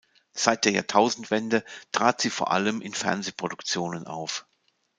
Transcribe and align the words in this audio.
Seit 0.33 0.65
der 0.65 0.71
Jahrtausendwende 0.71 1.63
trat 1.91 2.21
sie 2.21 2.31
vor 2.31 2.49
allem 2.49 2.81
in 2.81 2.95
Fernsehproduktionen 2.95 4.07
auf. 4.07 4.47